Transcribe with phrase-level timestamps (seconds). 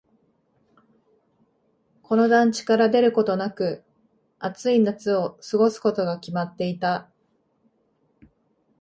[2.01, 3.83] この団地から出ることなく、
[4.39, 7.11] 暑い夏を過ごすことが決まっていた。